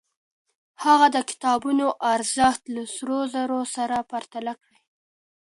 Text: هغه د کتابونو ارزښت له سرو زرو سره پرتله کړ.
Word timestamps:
هغه 0.83 1.07
د 1.15 1.17
کتابونو 1.29 1.85
ارزښت 2.13 2.61
له 2.75 2.83
سرو 2.95 3.19
زرو 3.33 3.61
سره 3.75 3.97
پرتله 4.11 4.53
کړ. 4.63 4.73